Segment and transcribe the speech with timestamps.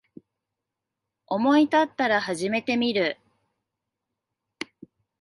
[1.27, 3.19] 思いたったら始めてみる